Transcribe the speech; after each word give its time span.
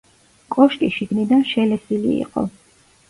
კოშკი 0.55 0.89
შიგნიდან 0.95 1.45
შელესილი 1.53 2.17
იყო. 2.27 2.47